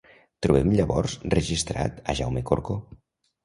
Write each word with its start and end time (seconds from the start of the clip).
Trobem 0.45 0.71
llavors 0.79 1.13
registrat 1.35 2.03
a 2.15 2.19
Jaume 2.23 2.47
Corcó. 2.51 2.83